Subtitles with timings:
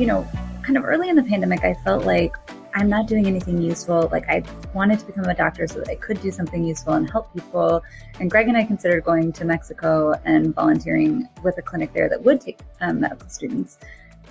[0.00, 0.26] you know,
[0.62, 2.34] kind of early in the pandemic, I felt like
[2.74, 4.08] I'm not doing anything useful.
[4.10, 4.42] Like I
[4.72, 7.82] wanted to become a doctor so that I could do something useful and help people.
[8.18, 12.22] And Greg and I considered going to Mexico and volunteering with a clinic there that
[12.22, 13.78] would take um, medical students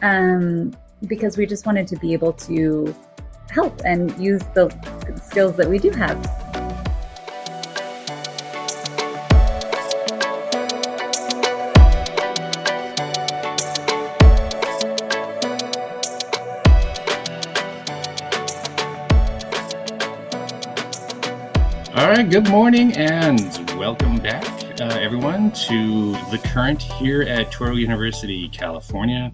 [0.02, 0.76] um,
[1.06, 2.96] because we just wanted to be able to
[3.52, 4.70] help and use the
[5.24, 6.49] skills that we do have.
[22.00, 24.46] All right, good morning and welcome back,
[24.80, 29.34] uh, everyone, to The Current here at Touro University, California.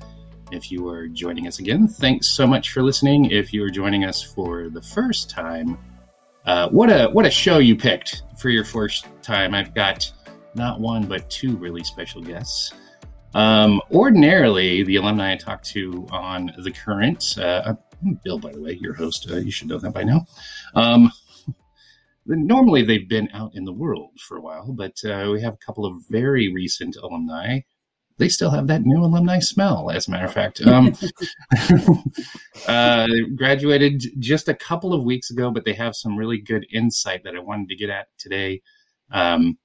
[0.52, 3.26] If you are joining us again, thanks so much for listening.
[3.26, 5.78] If you are joining us for the first time,
[6.48, 9.54] uh, what a what a show you picked for your first time.
[9.54, 10.12] I've got
[10.56, 12.74] not one but two really special guests.
[13.36, 17.76] Um, ordinarily, the alumni I talk to on the current, uh,
[18.24, 20.26] Bill, by the way, your host, uh, you should know that by now.
[20.74, 21.12] Um,
[22.26, 25.66] normally they've been out in the world for a while, but uh, we have a
[25.66, 27.60] couple of very recent alumni.
[28.18, 30.62] They still have that new alumni smell, as a matter of fact.
[30.66, 30.96] Um,
[32.68, 37.24] uh, graduated just a couple of weeks ago, but they have some really good insight
[37.26, 38.62] that I wanted to get at today.
[39.12, 39.58] Um,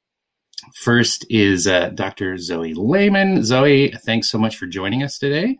[0.74, 2.36] first is uh, Dr.
[2.38, 3.44] Zoe Lehman.
[3.44, 5.56] Zoe, thanks so much for joining us today.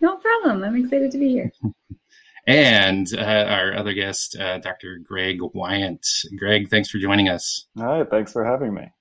[0.00, 0.64] No problem.
[0.64, 1.52] I'm excited to be here.
[2.46, 4.98] and uh, our other guest, uh, Dr.
[4.98, 6.06] Greg Weygandt.
[6.38, 7.66] Greg, thanks for joining us.
[7.78, 8.92] Hi, thanks for having me.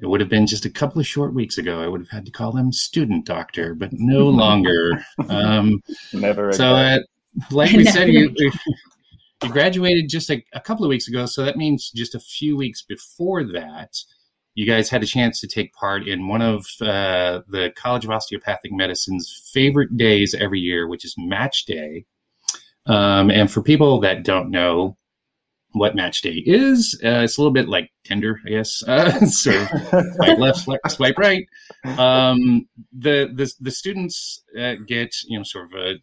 [0.00, 1.82] It would have been just a couple of short weeks ago.
[1.82, 5.04] I would have had to call him student doctor, but no longer.
[5.28, 6.48] Um, Never.
[6.48, 6.58] Again.
[6.58, 6.98] So, uh,
[7.50, 8.50] like we said, you, you
[9.40, 11.26] graduated just a, a couple of weeks ago.
[11.26, 13.96] So that means just a few weeks before that,
[14.54, 18.10] you guys had a chance to take part in one of uh, the College of
[18.10, 22.06] Osteopathic Medicine's favorite days every year, which is Match Day.
[22.86, 24.96] Um, and for people that don't know
[25.72, 28.82] what match day is, uh, it's a little bit like Tinder, I guess.
[28.88, 29.52] Uh, so
[30.16, 31.46] swipe left, swipe right.
[31.84, 35.94] Um, the, the the students uh, get you know sort of a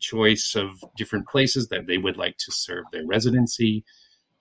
[0.00, 3.84] choice of different places that they would like to serve their residency.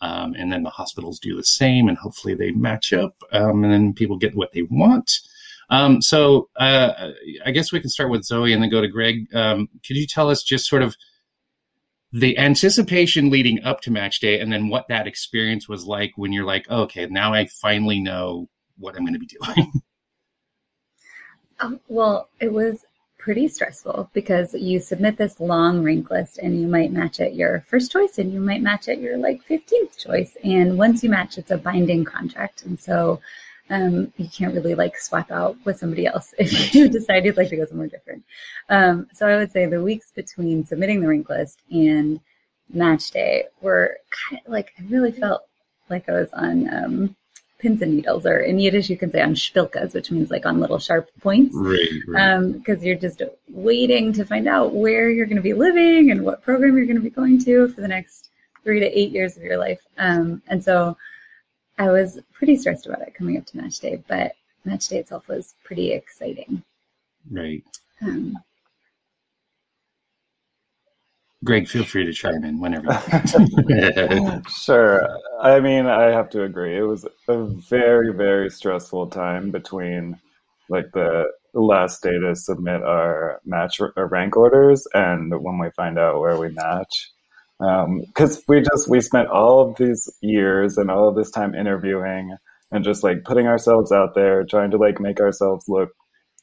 [0.01, 3.71] Um, and then the hospitals do the same, and hopefully they match up, um, and
[3.71, 5.09] then people get what they want.
[5.69, 7.11] Um, so uh,
[7.45, 9.33] I guess we can start with Zoe and then go to Greg.
[9.33, 10.97] Um, could you tell us just sort of
[12.13, 16.31] the anticipation leading up to match day and then what that experience was like when
[16.31, 18.47] you're like okay now i finally know
[18.77, 19.73] what i'm going to be doing.
[21.59, 22.85] Oh, well it was
[23.23, 27.61] pretty stressful because you submit this long rank list and you might match at your
[27.69, 30.35] first choice and you might match at your like 15th choice.
[30.43, 32.65] And once you match it's a binding contract.
[32.65, 33.21] And so
[33.73, 37.49] um, you can't really like swap out with somebody else if you decide you'd like
[37.49, 38.23] to go somewhere different.
[38.69, 42.19] Um, so I would say the weeks between submitting the rank list and
[42.71, 43.97] match day were
[44.29, 45.47] kind of like I really felt
[45.89, 47.15] like I was on um,
[47.57, 50.59] pins and needles, or in Yiddish you can say on spilkas, which means like on
[50.59, 51.55] little sharp points.
[51.57, 52.53] Right.
[52.53, 56.23] Because um, you're just waiting to find out where you're going to be living and
[56.23, 58.29] what program you're going to be going to for the next
[58.63, 59.81] three to eight years of your life.
[59.97, 60.95] Um, and so
[61.77, 64.33] I was pretty stressed about it coming up to match day, but
[64.65, 66.63] match day itself was pretty exciting.
[67.29, 67.63] Right.
[68.01, 68.37] Um,
[71.43, 72.87] Greg, feel free to chime in whenever.
[74.49, 75.07] sure.
[75.41, 76.77] I mean, I have to agree.
[76.77, 80.19] It was a very, very stressful time between
[80.69, 85.99] like the last day to submit our match or rank orders and when we find
[85.99, 87.12] out where we match
[87.59, 91.55] because um, we just we spent all of these years and all of this time
[91.55, 92.35] interviewing
[92.71, 95.89] and just like putting ourselves out there trying to like make ourselves look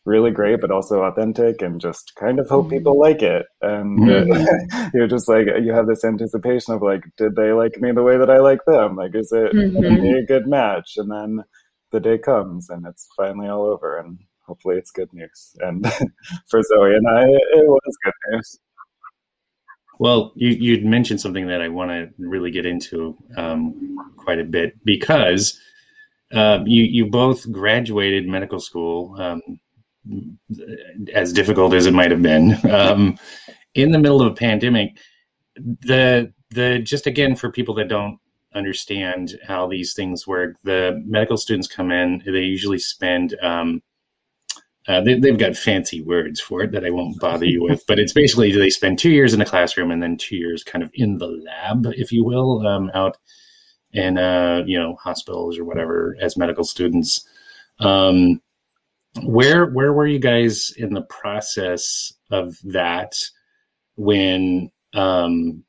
[0.06, 3.02] really great but also authentic and just kind of hope people mm-hmm.
[3.02, 4.88] like it and mm-hmm.
[4.94, 8.16] you're just like you have this anticipation of like did they like me the way
[8.16, 10.16] that i like them like is it mm-hmm.
[10.16, 11.44] a good match and then
[11.92, 15.84] the day comes and it's finally all over and hopefully it's good news and
[16.48, 18.58] for zoe and i it was good news
[20.00, 24.44] well, you, you'd mentioned something that I want to really get into um, quite a
[24.44, 25.60] bit because
[26.32, 29.60] uh, you you both graduated medical school, um,
[31.12, 33.18] as difficult as it might have been, um,
[33.74, 34.96] in the middle of a pandemic.
[35.56, 38.18] The the just again for people that don't
[38.54, 42.22] understand how these things work, the medical students come in.
[42.24, 43.82] They usually spend um,
[44.88, 47.98] uh, they, have got fancy words for it that I won't bother you with, but
[47.98, 50.90] it's basically they spend two years in a classroom and then two years kind of
[50.94, 53.18] in the lab, if you will, um, out
[53.92, 57.26] in uh, you know hospitals or whatever as medical students.
[57.78, 58.40] Um,
[59.22, 63.14] where where were you guys in the process of that?
[64.00, 65.62] when um,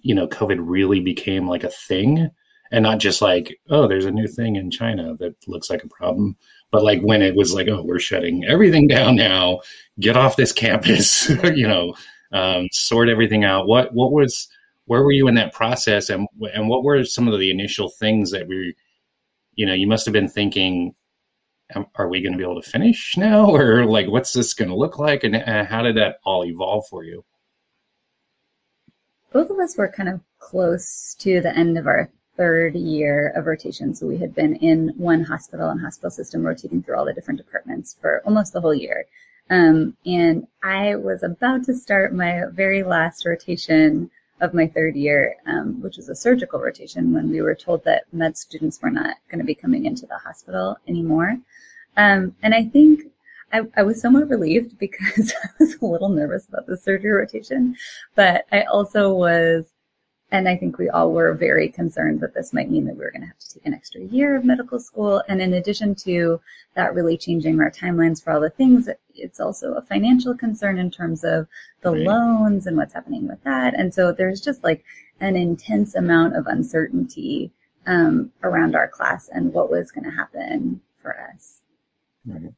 [0.00, 2.28] you know COVID really became like a thing,
[2.72, 5.88] and not just like oh, there's a new thing in China that looks like a
[5.88, 6.36] problem,
[6.70, 9.60] but like when it was like oh, we're shutting everything down now,
[10.00, 11.94] get off this campus, you know,
[12.32, 13.66] um, sort everything out.
[13.66, 14.48] What what was
[14.86, 18.30] where were you in that process, and and what were some of the initial things
[18.30, 18.74] that we,
[19.54, 20.94] you know, you must have been thinking
[21.96, 24.76] are we going to be able to finish now or like what's this going to
[24.76, 27.24] look like and, and how did that all evolve for you
[29.32, 33.46] both of us were kind of close to the end of our third year of
[33.46, 33.94] rotation.
[33.94, 37.38] So we had been in one hospital and hospital system rotating through all the different
[37.38, 39.06] departments for almost the whole year.
[39.48, 44.10] Um, and I was about to start my very last rotation
[44.40, 48.04] of my third year, um, which was a surgical rotation, when we were told that
[48.12, 51.38] med students were not going to be coming into the hospital anymore.
[51.96, 53.02] Um, and I think
[53.52, 57.76] I, I was somewhat relieved because I was a little nervous about the surgery rotation,
[58.14, 59.66] but I also was,
[60.32, 63.12] and I think we all were very concerned that this might mean that we were
[63.12, 65.22] going to have to take an extra year of medical school.
[65.28, 66.40] And in addition to
[66.74, 70.90] that, really changing our timelines for all the things, it's also a financial concern in
[70.90, 71.46] terms of
[71.82, 72.02] the right.
[72.02, 73.74] loans and what's happening with that.
[73.74, 74.84] And so there's just like
[75.20, 77.52] an intense amount of uncertainty
[77.86, 81.60] um, around our class and what was going to happen for us.
[82.26, 82.52] Right.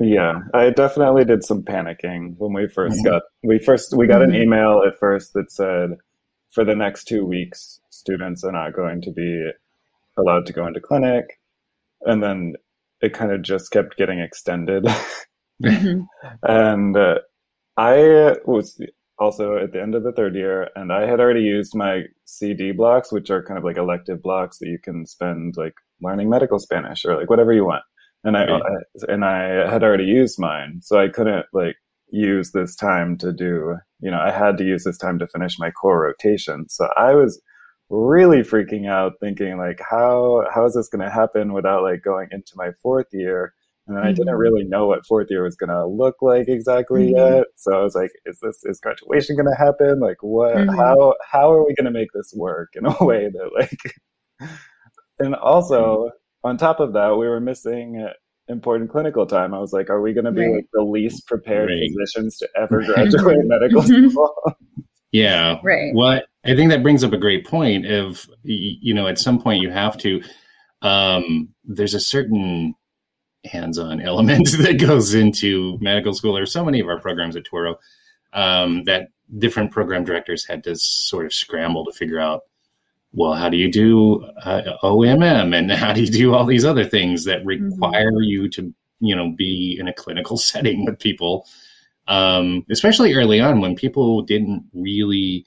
[0.00, 3.04] Yeah, I definitely did some panicking when we 1st mm-hmm.
[3.04, 4.42] got we first we got an mm-hmm.
[4.42, 5.90] email at first that said
[6.52, 9.50] for the next two weeks students are not going to be
[10.18, 11.40] allowed to go into clinic,
[12.02, 12.54] and then
[13.00, 14.86] it kind of just kept getting extended.
[15.62, 16.00] Mm-hmm.
[16.42, 17.18] and uh,
[17.76, 18.80] I was
[19.16, 22.72] also at the end of the third year, and I had already used my CD
[22.72, 26.58] blocks, which are kind of like elective blocks that you can spend like learning medical
[26.58, 27.84] Spanish or like whatever you want
[28.24, 28.62] and I, right.
[28.62, 31.76] I, and I had already used mine, so I couldn't like
[32.12, 33.76] use this time to do.
[34.00, 36.68] You know, I had to use this time to finish my core rotation.
[36.68, 37.40] So I was
[37.90, 42.28] really freaking out, thinking like, how how is this going to happen without like going
[42.30, 43.54] into my fourth year?
[43.86, 44.10] And then mm-hmm.
[44.10, 44.36] I didn't mm-hmm.
[44.36, 47.36] really know what fourth year was going to look like exactly mm-hmm.
[47.36, 47.46] yet.
[47.56, 49.98] So I was like, is this is graduation going to happen?
[49.98, 50.54] Like, what?
[50.54, 50.76] Mm-hmm.
[50.76, 54.50] How how are we going to make this work in a way that like?
[55.18, 56.10] And also,
[56.42, 58.08] on top of that, we were missing
[58.52, 59.54] important clinical time.
[59.54, 60.56] I was like, are we going to be right.
[60.56, 61.90] like the least prepared right.
[61.90, 64.56] physicians to ever graduate medical school?
[65.12, 65.56] yeah.
[65.64, 65.92] Right.
[65.94, 69.62] Well, I think that brings up a great point of, you know, at some point
[69.62, 70.22] you have to,
[70.82, 72.74] um, there's a certain
[73.44, 77.76] hands-on element that goes into medical school or so many of our programs at Touro
[78.32, 79.08] um, that
[79.38, 82.42] different program directors had to sort of scramble to figure out
[83.12, 86.84] well, how do you do uh, OMM and how do you do all these other
[86.84, 87.70] things that mm-hmm.
[87.70, 88.24] require mm-hmm.
[88.24, 91.46] you to, you know, be in a clinical setting with people,
[92.08, 95.44] um, especially early on when people didn't really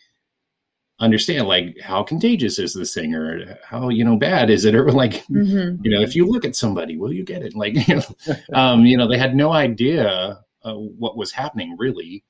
[1.00, 4.94] understand like how contagious is this thing or how you know bad is it or
[4.94, 5.84] like mm-hmm.
[5.84, 8.86] you know if you look at somebody will you get it like you know, um,
[8.86, 12.24] you know they had no idea uh, what was happening really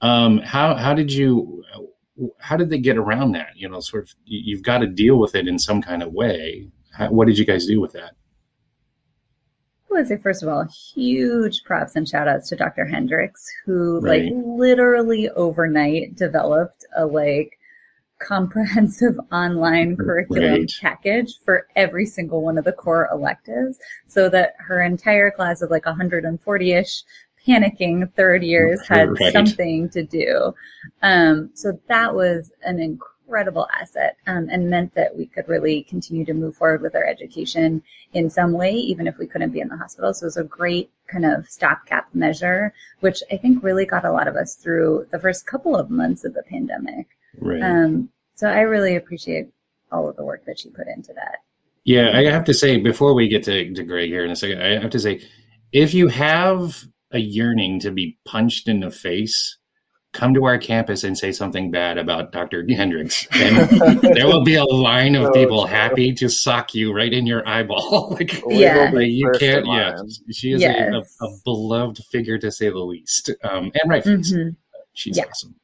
[0.00, 1.62] um, how how did you
[2.38, 3.50] how did they get around that?
[3.56, 6.68] You know, sort of, you've got to deal with it in some kind of way.
[6.92, 8.12] How, what did you guys do with that?
[9.90, 12.86] I would say, first of all, huge props and shout outs to Dr.
[12.86, 14.24] Hendricks, who right.
[14.24, 17.58] like literally overnight developed a like
[18.20, 20.72] comprehensive online curriculum right.
[20.80, 25.70] package for every single one of the core electives so that her entire class of
[25.70, 27.02] like 140 ish
[27.46, 29.32] panicking third years had right.
[29.32, 30.54] something to do.
[31.02, 36.24] Um, so that was an incredible asset um, and meant that we could really continue
[36.24, 37.82] to move forward with our education
[38.12, 40.12] in some way, even if we couldn't be in the hospital.
[40.12, 44.12] So it was a great kind of stopgap measure, which I think really got a
[44.12, 47.06] lot of us through the first couple of months of the pandemic.
[47.38, 47.62] Right.
[47.62, 49.48] Um, so I really appreciate
[49.92, 51.38] all of the work that she put into that.
[51.84, 54.62] Yeah, I have to say before we get to, to Greg here in a second,
[54.62, 55.22] I have to say
[55.72, 59.58] if you have a yearning to be punched in the face,
[60.12, 62.64] come to our campus and say something bad about Dr.
[62.68, 63.26] Hendricks.
[63.32, 63.56] And
[64.02, 68.10] there will be a line of people happy to sock you right in your eyeball.
[68.18, 68.90] like, yeah.
[68.92, 69.96] Like you can't, yeah.
[70.32, 70.92] She is yes.
[70.92, 73.30] a, a, a, beloved figure to say the least.
[73.44, 74.04] Um, and right.
[74.04, 74.50] mm-hmm.
[74.92, 75.24] She's yeah.
[75.28, 75.54] awesome.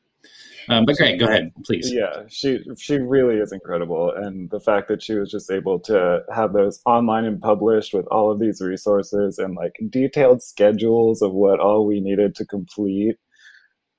[0.69, 1.93] Um, but great, go ahead, please.
[1.93, 6.23] Yeah, she she really is incredible, and the fact that she was just able to
[6.35, 11.33] have those online and published with all of these resources and like detailed schedules of
[11.33, 13.17] what all we needed to complete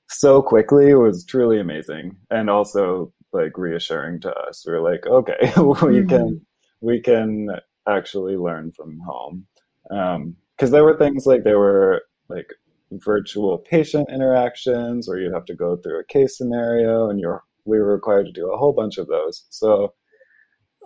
[0.09, 4.65] so quickly was truly amazing, and also like reassuring to us.
[4.65, 6.07] We are like, okay, we mm-hmm.
[6.07, 6.45] can
[6.81, 7.49] we can
[7.87, 9.47] actually learn from home,
[9.83, 12.53] because um, there were things like there were like
[12.91, 17.79] virtual patient interactions where you have to go through a case scenario and you're we
[17.79, 19.45] were required to do a whole bunch of those.
[19.49, 19.93] So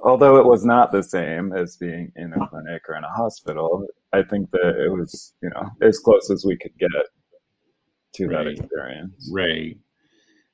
[0.03, 3.85] although it was not the same as being in a clinic or in a hospital,
[4.11, 6.89] I think that it was, you know, as close as we could get
[8.15, 8.45] to right.
[8.45, 9.29] that experience.
[9.31, 9.77] Right.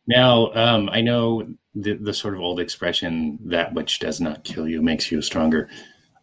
[0.08, 4.68] Now, um, I know the, the sort of old expression, that which does not kill
[4.68, 5.70] you makes you stronger.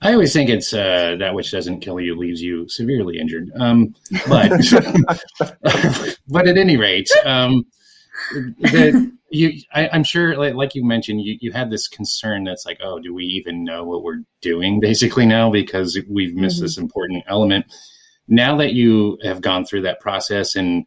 [0.02, 3.50] I always think it's uh, that which doesn't kill you leaves you severely injured.
[3.58, 3.94] Um,
[4.28, 4.50] but
[6.28, 7.64] but at any rate, um,
[8.32, 12.64] the, you, I, am sure, like, like, you mentioned, you, you had this concern that's
[12.64, 16.64] like, oh, do we even know what we're doing basically now because we've missed mm-hmm.
[16.64, 17.66] this important element.
[18.28, 20.86] Now that you have gone through that process, and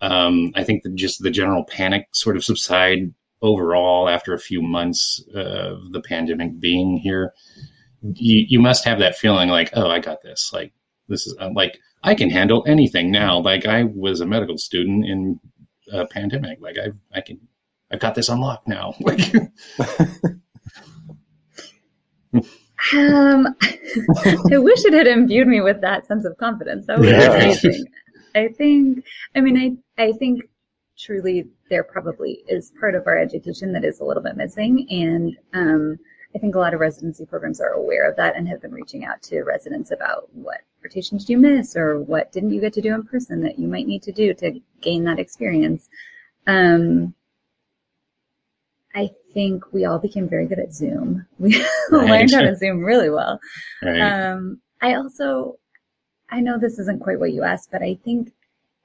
[0.00, 4.62] um, I think that just the general panic sort of subside overall after a few
[4.62, 7.32] months of the pandemic being here
[8.02, 10.50] you, you must have that feeling like, oh, I got this.
[10.52, 10.72] Like
[11.08, 13.38] this is uh, like I can handle anything now.
[13.38, 15.38] Like I was a medical student in
[15.92, 16.60] a pandemic.
[16.60, 17.40] Like I I can
[17.90, 18.94] I've got this unlocked now.
[19.00, 19.34] Like.
[22.94, 23.48] um,
[24.52, 26.86] I wish it had imbued me with that sense of confidence.
[26.86, 27.32] That was yeah.
[27.32, 27.84] amazing.
[28.36, 29.04] I think.
[29.34, 30.42] I mean, I I think
[30.96, 35.36] truly there probably is part of our education that is a little bit missing, and
[35.52, 35.98] um,
[36.34, 39.04] I think a lot of residency programs are aware of that and have been reaching
[39.04, 42.80] out to residents about what rotations do you miss or what didn't you get to
[42.80, 45.88] do in person that you might need to do to gain that experience.
[46.46, 47.14] Um,
[48.94, 51.26] I think we all became very good at Zoom.
[51.38, 51.56] We
[51.90, 52.08] right.
[52.08, 53.40] learned how to Zoom really well.
[53.82, 54.00] Right.
[54.00, 55.58] Um, I also,
[56.30, 58.32] I know this isn't quite what you asked, but I think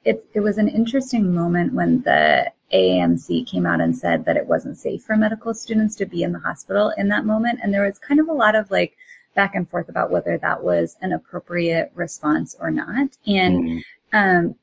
[0.05, 4.45] it, it was an interesting moment when the AAMC came out and said that it
[4.45, 7.59] wasn't safe for medical students to be in the hospital in that moment.
[7.61, 8.95] And there was kind of a lot of like
[9.33, 13.17] back and forth about whether that was an appropriate response or not.
[13.25, 13.79] And, mm-hmm.
[14.13, 14.55] um,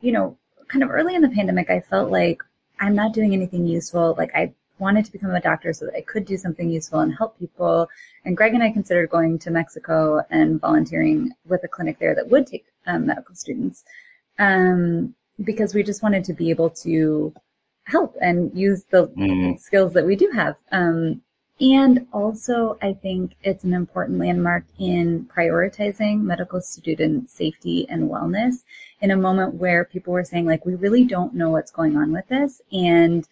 [0.00, 0.38] you know,
[0.68, 2.42] kind of early in the pandemic, I felt like
[2.80, 4.14] I'm not doing anything useful.
[4.16, 7.14] Like I wanted to become a doctor so that I could do something useful and
[7.14, 7.88] help people.
[8.24, 12.30] And Greg and I considered going to Mexico and volunteering with a clinic there that
[12.30, 13.84] would take um, medical students
[14.38, 17.32] um, because we just wanted to be able to
[17.84, 19.58] help and use the mm.
[19.58, 20.56] skills that we do have.
[20.70, 21.22] Um,
[21.60, 28.64] and also, I think it's an important landmark in prioritizing medical student safety and wellness
[29.00, 32.12] in a moment where people were saying, like, we really don't know what's going on
[32.12, 32.62] with this.
[32.72, 33.28] And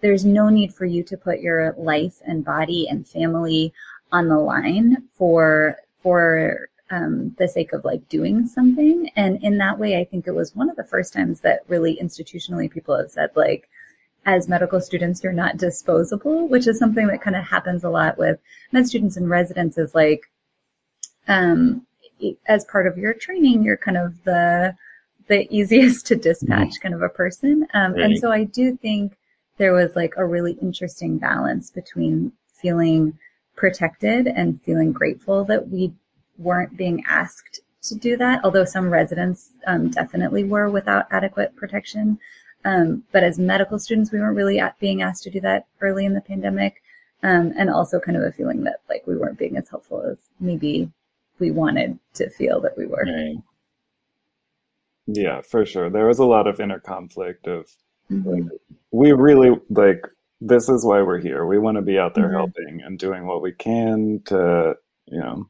[0.00, 3.72] there's no need for you to put your life and body and family
[4.12, 9.10] on the line for for um, the sake of like doing something.
[9.16, 11.98] And in that way, I think it was one of the first times that really
[12.00, 13.68] institutionally people have said like,
[14.26, 18.16] as medical students, you're not disposable, which is something that kind of happens a lot
[18.16, 18.38] with
[18.72, 20.22] med students and residents is like,
[21.28, 21.86] um,
[22.46, 24.74] as part of your training, you're kind of the,
[25.28, 26.82] the easiest to dispatch mm-hmm.
[26.82, 27.66] kind of a person.
[27.74, 28.02] Um, right.
[28.02, 29.16] and so I do think
[29.58, 33.18] there was like a really interesting balance between feeling
[33.56, 35.92] protected and feeling grateful that we
[36.38, 42.18] weren't being asked to do that, although some residents um, definitely were without adequate protection.
[42.64, 46.14] Um, but as medical students, we weren't really being asked to do that early in
[46.14, 46.80] the pandemic.
[47.22, 50.18] Um, and also kind of a feeling that like we weren't being as helpful as
[50.40, 50.90] maybe
[51.38, 53.06] we wanted to feel that we were.
[53.06, 53.36] Right.
[55.06, 55.88] Yeah, for sure.
[55.88, 57.70] There was a lot of inner conflict of
[58.10, 58.28] mm-hmm.
[58.30, 58.60] like,
[58.90, 60.02] we really like
[60.42, 61.46] this is why we're here.
[61.46, 62.36] We want to be out there mm-hmm.
[62.36, 64.76] helping and doing what we can to,
[65.06, 65.48] you know,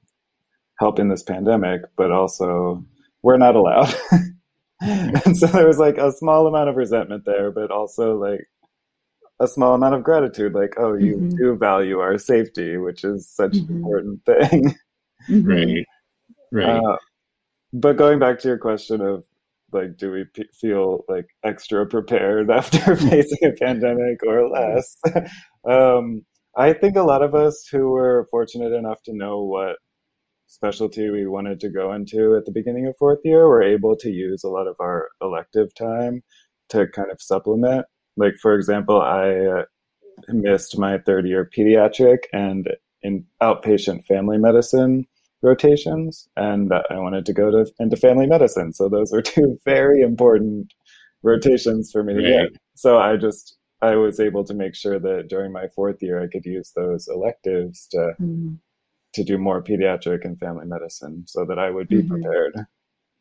[0.78, 2.84] help in this pandemic, but also
[3.22, 3.94] we're not allowed.
[4.80, 8.48] and so there was like a small amount of resentment there, but also like
[9.40, 11.36] a small amount of gratitude, like, oh, you mm-hmm.
[11.36, 13.72] do value our safety, which is such mm-hmm.
[13.72, 14.74] an important thing.
[15.28, 15.48] Mm-hmm.
[15.48, 15.86] Right.
[16.52, 16.76] Right.
[16.76, 16.96] Uh,
[17.72, 19.24] but going back to your question of
[19.72, 24.96] like, do we p- feel like extra prepared after facing a pandemic or less?
[25.68, 26.24] um,
[26.56, 29.76] I think a lot of us who were fortunate enough to know what
[30.54, 34.10] specialty we wanted to go into at the beginning of fourth year, we're able to
[34.10, 36.22] use a lot of our elective time
[36.68, 37.86] to kind of supplement.
[38.16, 39.64] Like, for example, I uh,
[40.28, 42.68] missed my third year pediatric and
[43.02, 45.06] in outpatient family medicine
[45.42, 48.72] rotations, and I wanted to go to into family medicine.
[48.72, 50.72] So those are two very important
[51.22, 52.60] rotations for me to get.
[52.76, 56.28] So I just I was able to make sure that during my fourth year I
[56.28, 58.54] could use those electives to mm-hmm
[59.14, 62.08] to do more pediatric and family medicine so that I would be mm-hmm.
[62.08, 62.54] prepared.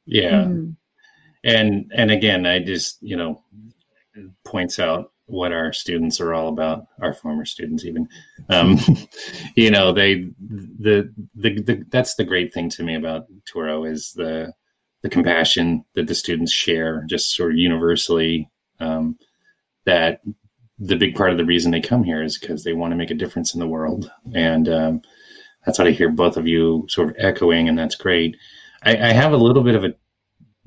[0.06, 0.44] Yeah.
[0.44, 0.72] Mm-hmm.
[1.46, 3.44] And and again, I just, you know,
[4.46, 8.08] points out what our students are all about, our former students even.
[8.50, 8.78] Um,
[9.56, 14.14] you know, they the, the the that's the great thing to me about Touro is
[14.14, 14.54] the
[15.02, 18.50] the compassion that the students share, just sort of universally.
[18.80, 19.18] Um,
[19.86, 20.22] that
[20.80, 23.12] the big part of the reason they come here is because they want to make
[23.12, 25.02] a difference in the world, and um,
[25.66, 28.36] that's how I hear both of you sort of echoing, and that's great.
[28.84, 29.94] I, I have a little bit of a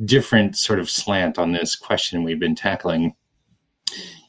[0.05, 3.15] different sort of slant on this question we've been tackling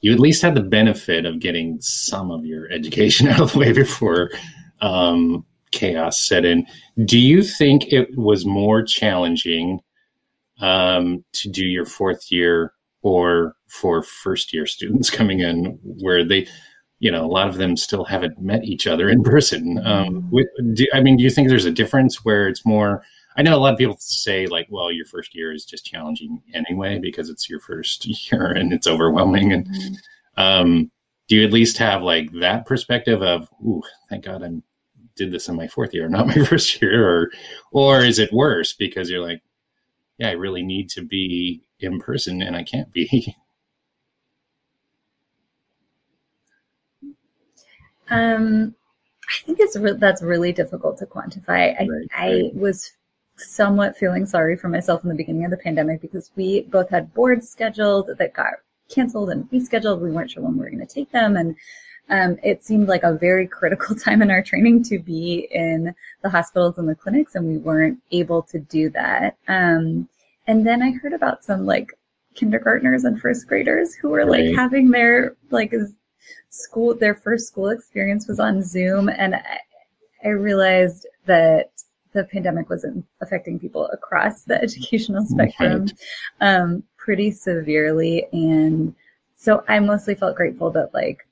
[0.01, 3.59] you at least had the benefit of getting some of your education out of the
[3.59, 4.31] way before
[4.81, 6.65] um, chaos set in.
[7.03, 9.79] Do you think it was more challenging
[10.59, 16.47] um, to do your fourth year or for first year students coming in where they,
[16.99, 19.79] you know, a lot of them still haven't met each other in person?
[19.85, 20.31] Um,
[20.73, 23.03] do, I mean, do you think there's a difference where it's more?
[23.37, 26.41] I know a lot of people say like, well, your first year is just challenging
[26.53, 29.53] anyway because it's your first year and it's overwhelming.
[29.53, 29.93] And mm-hmm.
[30.41, 30.91] um,
[31.27, 34.49] do you at least have like that perspective of, ooh, thank God I
[35.15, 37.31] did this in my fourth year, not my first year, or
[37.71, 39.41] or is it worse because you're like,
[40.17, 43.35] yeah, I really need to be in person and I can't be.
[48.09, 48.75] Um,
[49.27, 51.75] I think it's re- that's really difficult to quantify.
[51.79, 52.91] I, right, I was
[53.35, 57.13] somewhat feeling sorry for myself in the beginning of the pandemic because we both had
[57.13, 58.53] boards scheduled that got
[58.89, 59.99] canceled and rescheduled.
[59.99, 61.35] We weren't sure when we were going to take them.
[61.35, 61.55] And
[62.09, 66.29] um, it seemed like a very critical time in our training to be in the
[66.29, 69.37] hospitals and the clinics, and we weren't able to do that.
[69.47, 70.07] Um,
[70.47, 71.91] and then I heard about some like
[72.35, 75.73] kindergartners and first graders who were like having their like
[76.49, 79.09] school, their first school experience was on Zoom.
[79.09, 79.59] And I,
[80.23, 81.71] I realized that
[82.13, 82.85] the pandemic was
[83.21, 85.93] affecting people across the educational spectrum right.
[86.41, 88.27] um, pretty severely.
[88.33, 88.95] And
[89.35, 91.27] so I mostly felt grateful that like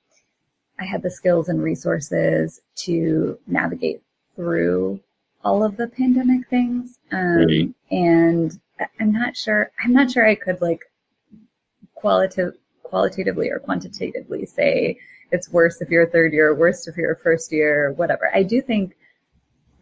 [0.80, 4.02] I had the skills and resources to navigate
[4.36, 5.00] through
[5.44, 7.00] all of the pandemic things.
[7.12, 7.70] Um, right.
[7.92, 8.60] And
[9.00, 10.82] I'm not sure, I'm not sure I could like
[11.94, 12.56] qualitative,
[12.96, 14.98] qualitatively or quantitatively say
[15.30, 18.34] it's worse if you're a third year, worse if you're a first year, whatever.
[18.34, 18.96] I do think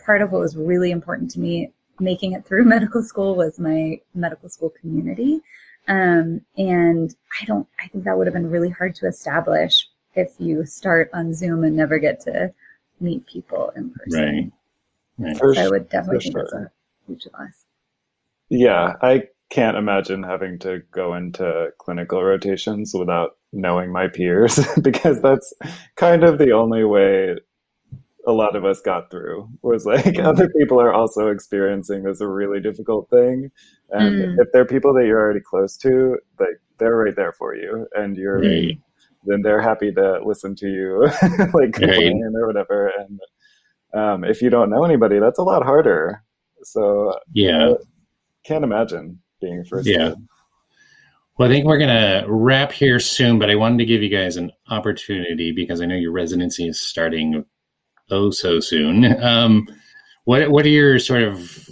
[0.03, 3.99] part of what was really important to me making it through medical school was my
[4.15, 5.41] medical school community.
[5.87, 10.31] Um, and I don't, I think that would have been really hard to establish if
[10.39, 12.51] you start on Zoom and never get to
[12.99, 14.53] meet people in person.
[15.19, 15.37] Right.
[15.39, 15.55] right.
[15.55, 16.41] So I would definitely think sure.
[16.41, 16.71] it's a
[17.05, 17.65] huge loss.
[18.49, 25.21] Yeah, I can't imagine having to go into clinical rotations without knowing my peers because
[25.21, 25.53] that's
[25.95, 27.35] kind of the only way
[28.25, 30.25] a lot of us got through was like mm.
[30.25, 33.51] other people are also experiencing this really difficult thing
[33.91, 34.35] and mm.
[34.41, 38.17] if they're people that you're already close to like they're right there for you and
[38.17, 38.79] you're right.
[39.25, 41.01] then they're happy to listen to you
[41.53, 42.41] like complain right.
[42.41, 43.19] or whatever and
[43.93, 46.23] um, if you don't know anybody that's a lot harder
[46.63, 47.75] so yeah uh,
[48.43, 50.13] can't imagine being first yeah
[51.37, 54.09] well, I think we're going to wrap here soon, but I wanted to give you
[54.09, 57.43] guys an opportunity because I know your residency is starting
[58.11, 59.03] oh so soon.
[59.23, 59.67] Um,
[60.25, 61.69] what what are your sort of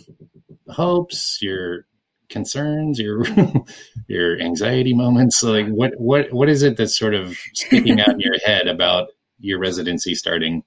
[0.67, 1.86] hopes, your
[2.27, 3.23] concerns, your
[4.07, 5.41] your anxiety moments?
[5.41, 9.07] Like what what what is it that's sort of sticking out in your head about
[9.39, 10.63] your residency starting?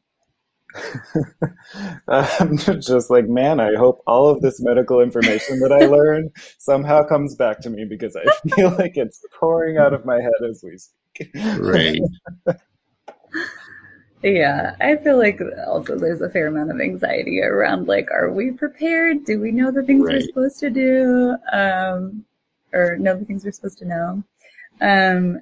[2.09, 7.05] I'm just like, man, I hope all of this medical information that I learn somehow
[7.05, 10.65] comes back to me because I feel like it's pouring out of my head as
[10.65, 11.31] we speak.
[11.59, 12.01] Right.
[14.23, 18.53] Yeah, I feel like also there's a fair amount of anxiety around like, are we
[18.53, 19.25] prepared?
[19.25, 20.15] Do we know the things right.
[20.15, 21.37] we're supposed to do?
[21.53, 22.25] Um,
[22.73, 24.25] or know the things we're supposed to know?
[24.81, 25.41] Um,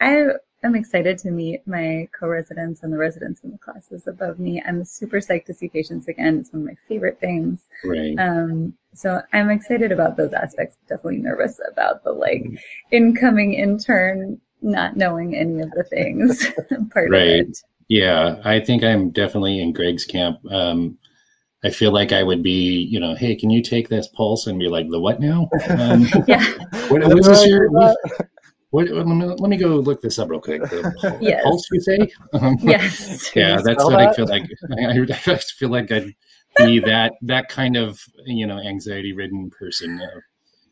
[0.00, 0.24] I
[0.64, 4.62] am excited to meet my co-residents and the residents in the classes above me.
[4.66, 6.38] I'm super psyched to see patients again.
[6.38, 7.68] It's one of my favorite things.
[7.84, 8.14] Right.
[8.18, 10.76] Um, so I'm excited about those aspects.
[10.88, 12.46] Definitely nervous about the like
[12.90, 16.46] incoming intern not knowing any of the things
[16.90, 17.40] part right.
[17.40, 17.58] of it.
[17.88, 20.38] Yeah, I think I'm definitely in Greg's camp.
[20.50, 20.98] Um,
[21.62, 24.58] I feel like I would be, you know, hey, can you take this pulse and
[24.58, 25.48] be like, the what now?
[25.68, 26.44] Um, yeah.
[26.88, 27.96] What, what is this your, what,
[28.74, 30.60] what, let, me, let me go look this up real quick.
[30.62, 31.44] The yes.
[31.44, 31.98] pulse, you say?
[32.32, 33.30] Um, yes.
[33.36, 34.08] Yeah, that's what that?
[34.08, 34.42] I feel like.
[34.76, 36.12] I, I feel like I'd
[36.56, 40.00] be that that kind of, you know, anxiety-ridden person.
[40.00, 40.20] Uh,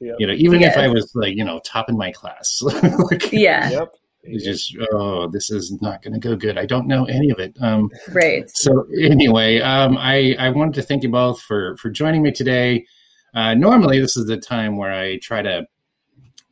[0.01, 0.17] yep.
[0.19, 0.75] You know, even yes.
[0.75, 2.61] if I was like, you know, top in my class.
[2.63, 3.71] like, yeah.
[3.71, 7.31] Yep it's just oh this is not going to go good i don't know any
[7.31, 11.77] of it um, right so anyway um, i i wanted to thank you both for
[11.77, 12.87] for joining me today
[13.35, 15.67] uh, normally this is the time where i try to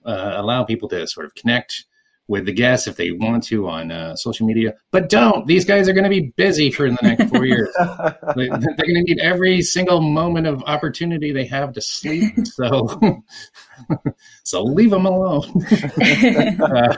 [0.05, 1.85] uh, allow people to sort of connect
[2.31, 5.49] with the guests if they want to on uh, social media, but don't.
[5.49, 7.69] These guys are going to be busy for the next four years.
[8.37, 12.33] they, are going to need every single moment of opportunity they have to sleep.
[12.61, 13.23] So,
[14.45, 15.45] so leave them alone.
[16.61, 16.97] uh,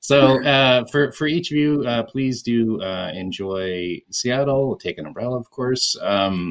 [0.00, 4.76] so, uh, for for each of you, uh, please do uh, enjoy Seattle.
[4.76, 5.96] Take an umbrella, of course.
[6.00, 6.50] Um,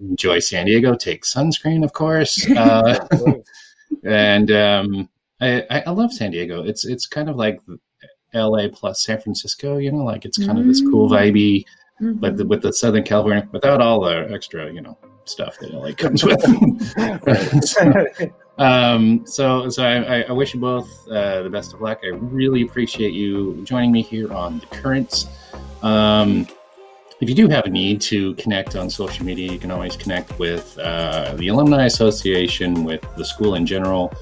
[0.00, 0.94] enjoy San Diego.
[0.94, 2.44] Take sunscreen, of course.
[4.04, 5.08] And um,
[5.40, 6.62] I, I love San Diego.
[6.62, 7.60] It's it's kind of like
[8.34, 8.68] L.A.
[8.68, 9.78] plus San Francisco.
[9.78, 10.60] You know, like it's kind mm-hmm.
[10.60, 11.12] of this cool mm.
[11.12, 11.64] vibey,
[12.00, 12.18] mm-hmm.
[12.18, 15.92] but the, with the Southern California, without all the extra, you know, stuff that LA
[15.92, 17.64] comes with.
[17.64, 22.00] so, um, so, so I, I, wish you both uh, the best of luck.
[22.04, 25.26] I really appreciate you joining me here on the Currents.
[25.82, 26.46] Um,
[27.22, 30.36] if you do have a need to connect on social media, you can always connect
[30.40, 34.12] with uh, the Alumni Association, with the school in general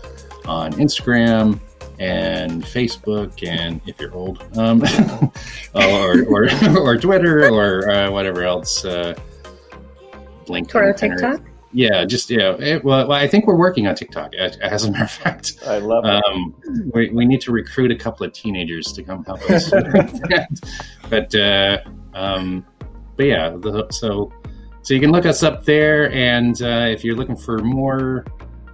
[0.44, 1.58] on Instagram
[1.98, 4.82] and Facebook, and if you're old, um,
[5.74, 8.84] or, or, or Twitter or uh, whatever else.
[8.84, 9.18] Uh,
[10.44, 10.74] LinkedIn.
[10.74, 11.40] Or TikTok.
[11.72, 12.56] Yeah, just yeah.
[12.58, 14.34] It, well, I think we're working on TikTok.
[14.34, 16.22] As a matter of fact, I love it.
[16.26, 16.54] Um,
[16.92, 19.70] we, we need to recruit a couple of teenagers to come help us.
[21.08, 21.78] but uh,
[22.12, 22.66] um,
[23.20, 24.32] but yeah, the, so
[24.80, 28.24] so you can look us up there, and uh, if you're looking for more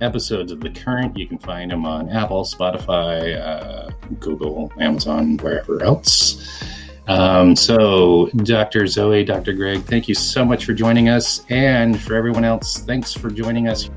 [0.00, 1.16] episodes of The Current.
[1.16, 6.62] You can find them on Apple, Spotify, uh, Google, Amazon, wherever else.
[7.08, 8.86] Um, so, Dr.
[8.86, 9.52] Zoe, Dr.
[9.52, 11.44] Greg, thank you so much for joining us.
[11.48, 13.90] And for everyone else, thanks for joining us.